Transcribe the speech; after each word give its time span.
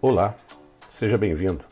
Olá, 0.00 0.36
seja 0.88 1.18
bem-vindo. 1.18 1.64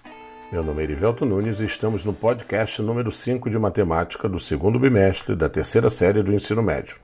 Meu 0.51 0.61
nome 0.61 0.81
é 0.81 0.83
Erivelto 0.83 1.25
Nunes 1.25 1.61
e 1.61 1.65
estamos 1.65 2.05
no 2.05 2.13
podcast 2.13 2.83
número 2.83 3.13
5 3.13 3.49
de 3.49 3.57
matemática 3.57 4.29
do 4.29 4.41
segundo 4.41 4.81
bimestre 4.81 5.37
da 5.37 5.49
terceira 5.49 5.89
série 5.89 6.25
do 6.25 6.35
ensino 6.35 6.61
médio. 6.61 6.97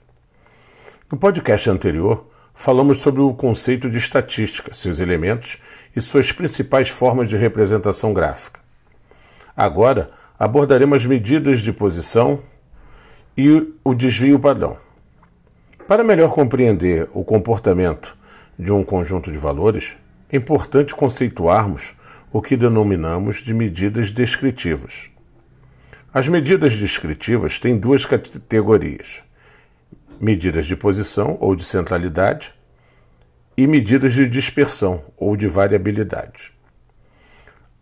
No 1.09 1.17
podcast 1.17 1.71
anterior, 1.71 2.27
falamos 2.53 2.99
sobre 2.99 3.21
o 3.21 3.33
conceito 3.35 3.89
de 3.89 3.99
estatística, 3.99 4.75
seus 4.75 4.99
elementos 4.99 5.59
e 5.95 6.01
suas 6.01 6.33
principais 6.33 6.89
formas 6.89 7.29
de 7.29 7.37
representação 7.37 8.13
gráfica. 8.13 8.59
Agora 9.57 10.11
abordaremos 10.37 11.03
as 11.03 11.07
medidas 11.07 11.61
de 11.61 11.73
posição 11.73 12.41
e 13.37 13.73
o 13.85 13.95
desvio 13.95 14.41
padrão. 14.41 14.77
Para 15.87 16.03
melhor 16.03 16.35
compreender 16.35 17.09
o 17.15 17.23
comportamento 17.23 18.19
de 18.59 18.73
um 18.73 18.83
conjunto 18.83 19.31
de 19.31 19.39
valores, 19.39 19.95
é 20.33 20.37
importante 20.37 20.95
conceituarmos 20.95 21.93
o 22.33 22.41
que 22.41 22.57
denominamos 22.57 23.43
de 23.43 23.53
medidas 23.53 24.11
descritivas. 24.11 25.11
As 26.13 26.27
medidas 26.27 26.75
descritivas 26.75 27.59
têm 27.59 27.79
duas 27.79 28.07
categorias: 28.07 29.23
medidas 30.19 30.65
de 30.65 30.75
posição 30.75 31.37
ou 31.39 31.55
de 31.55 31.65
centralidade 31.65 32.55
e 33.57 33.67
medidas 33.67 34.15
de 34.15 34.27
dispersão 34.27 35.05
ou 35.19 35.37
de 35.37 35.47
variabilidade. 35.47 36.51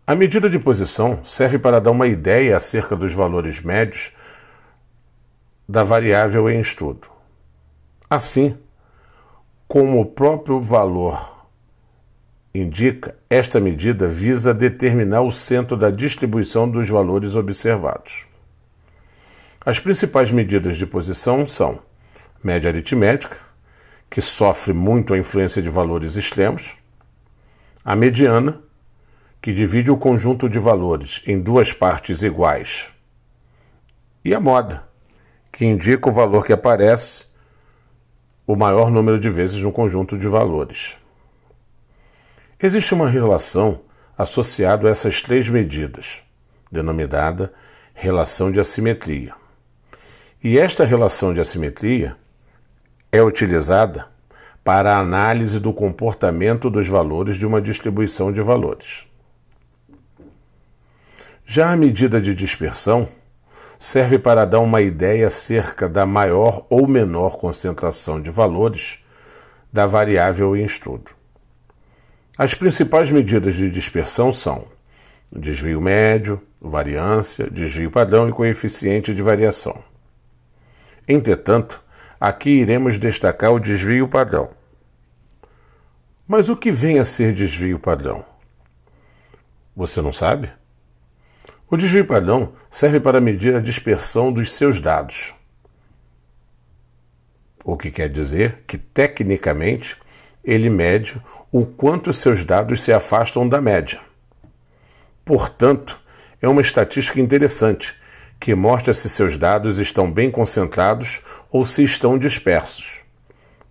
A 0.05 0.13
medida 0.13 0.49
de 0.49 0.59
posição 0.59 1.23
serve 1.23 1.57
para 1.57 1.79
dar 1.79 1.91
uma 1.91 2.07
ideia 2.07 2.57
acerca 2.57 2.97
dos 2.97 3.13
valores 3.13 3.61
médios 3.61 4.11
da 5.69 5.85
variável 5.85 6.49
em 6.49 6.59
estudo. 6.59 7.07
Assim, 8.09 8.57
como 9.69 10.01
o 10.01 10.05
próprio 10.05 10.59
valor 10.59 11.40
indica, 12.53 13.15
esta 13.29 13.59
medida 13.59 14.07
visa 14.07 14.53
determinar 14.53 15.21
o 15.21 15.31
centro 15.31 15.77
da 15.77 15.89
distribuição 15.89 16.69
dos 16.69 16.89
valores 16.89 17.35
observados. 17.35 18.25
As 19.63 19.79
principais 19.79 20.31
medidas 20.31 20.77
de 20.77 20.85
posição 20.85 21.47
são 21.47 21.79
média 22.43 22.69
aritmética, 22.69 23.37
que 24.09 24.21
sofre 24.21 24.73
muito 24.73 25.13
a 25.13 25.17
influência 25.17 25.61
de 25.61 25.69
valores 25.69 26.15
extremos, 26.15 26.75
a 27.85 27.95
mediana, 27.95 28.59
que 29.41 29.53
divide 29.53 29.89
o 29.89 29.97
conjunto 29.97 30.49
de 30.49 30.59
valores 30.59 31.21
em 31.25 31.39
duas 31.39 31.71
partes 31.71 32.21
iguais, 32.21 32.89
e 34.23 34.35
a 34.35 34.39
moda, 34.39 34.83
que 35.51 35.65
indica 35.65 36.09
o 36.09 36.13
valor 36.13 36.45
que 36.45 36.53
aparece 36.53 37.25
o 38.45 38.55
maior 38.55 38.91
número 38.91 39.19
de 39.19 39.29
vezes 39.29 39.61
no 39.61 39.71
conjunto 39.71 40.17
de 40.17 40.27
valores. 40.27 41.00
Existe 42.63 42.93
uma 42.93 43.09
relação 43.09 43.79
associada 44.15 44.87
a 44.87 44.91
essas 44.91 45.19
três 45.19 45.49
medidas, 45.49 46.21
denominada 46.71 47.51
relação 47.91 48.51
de 48.51 48.59
assimetria. 48.59 49.33
E 50.43 50.59
esta 50.59 50.85
relação 50.85 51.33
de 51.33 51.41
assimetria 51.41 52.15
é 53.11 53.19
utilizada 53.19 54.05
para 54.63 54.93
a 54.93 54.99
análise 54.99 55.59
do 55.59 55.73
comportamento 55.73 56.69
dos 56.69 56.87
valores 56.87 57.35
de 57.35 57.47
uma 57.47 57.59
distribuição 57.59 58.31
de 58.31 58.41
valores. 58.41 59.07
Já 61.43 61.71
a 61.71 61.75
medida 61.75 62.21
de 62.21 62.35
dispersão 62.35 63.09
serve 63.79 64.19
para 64.19 64.45
dar 64.45 64.59
uma 64.59 64.81
ideia 64.81 65.25
acerca 65.25 65.89
da 65.89 66.05
maior 66.05 66.67
ou 66.69 66.87
menor 66.87 67.37
concentração 67.37 68.21
de 68.21 68.29
valores 68.29 68.99
da 69.73 69.87
variável 69.87 70.55
em 70.55 70.63
estudo. 70.63 71.20
As 72.41 72.55
principais 72.55 73.11
medidas 73.11 73.53
de 73.53 73.69
dispersão 73.69 74.33
são 74.33 74.67
desvio 75.31 75.79
médio, 75.79 76.41
variância, 76.59 77.47
desvio 77.47 77.91
padrão 77.91 78.27
e 78.27 78.31
coeficiente 78.31 79.13
de 79.13 79.21
variação. 79.21 79.83
Entretanto, 81.07 81.83
aqui 82.19 82.49
iremos 82.49 82.97
destacar 82.97 83.53
o 83.53 83.59
desvio 83.59 84.07
padrão. 84.07 84.49
Mas 86.27 86.49
o 86.49 86.57
que 86.57 86.71
vem 86.71 86.97
a 86.97 87.05
ser 87.05 87.31
desvio 87.31 87.77
padrão? 87.77 88.25
Você 89.75 90.01
não 90.01 90.11
sabe? 90.11 90.51
O 91.69 91.77
desvio 91.77 92.07
padrão 92.07 92.53
serve 92.71 92.99
para 92.99 93.21
medir 93.21 93.55
a 93.55 93.61
dispersão 93.61 94.33
dos 94.33 94.51
seus 94.51 94.81
dados. 94.81 95.31
O 97.63 97.77
que 97.77 97.91
quer 97.91 98.09
dizer 98.09 98.63
que, 98.65 98.79
tecnicamente, 98.79 99.95
ele 100.43 100.69
mede 100.69 101.21
o 101.51 101.65
quanto 101.65 102.11
seus 102.13 102.43
dados 102.43 102.81
se 102.81 102.91
afastam 102.91 103.47
da 103.47 103.61
média. 103.61 103.99
Portanto, 105.23 105.99
é 106.41 106.47
uma 106.47 106.61
estatística 106.61 107.19
interessante 107.19 107.93
que 108.39 108.55
mostra 108.55 108.93
se 108.93 109.07
seus 109.07 109.37
dados 109.37 109.77
estão 109.77 110.11
bem 110.11 110.31
concentrados 110.31 111.21
ou 111.51 111.65
se 111.65 111.83
estão 111.83 112.17
dispersos. 112.17 112.99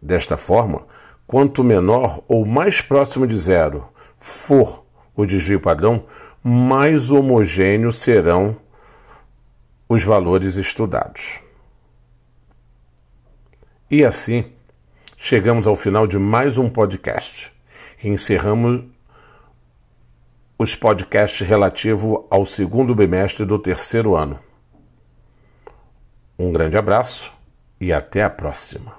Desta 0.00 0.36
forma, 0.36 0.86
quanto 1.26 1.64
menor 1.64 2.22
ou 2.28 2.47
mais 2.47 2.80
próximo 2.80 3.26
de 3.26 3.36
zero 3.36 3.88
for 4.19 4.84
o 5.16 5.26
desvio 5.26 5.60
padrão, 5.60 6.04
mais 6.42 7.10
homogêneos 7.10 7.97
serão 7.97 8.56
os 9.88 10.04
valores 10.04 10.56
estudados. 10.56 11.41
E 13.91 14.04
assim, 14.04 14.53
chegamos 15.22 15.66
ao 15.66 15.76
final 15.76 16.06
de 16.06 16.19
mais 16.19 16.56
um 16.56 16.70
podcast. 16.70 17.53
Encerramos 18.03 18.84
os 20.58 20.75
podcasts 20.75 21.47
relativos 21.47 22.25
ao 22.31 22.47
segundo 22.47 22.94
bimestre 22.94 23.44
do 23.44 23.59
terceiro 23.59 24.16
ano. 24.16 24.41
Um 26.38 26.50
grande 26.50 26.78
abraço 26.78 27.30
e 27.78 27.92
até 27.92 28.25
a 28.25 28.30
próxima. 28.30 28.94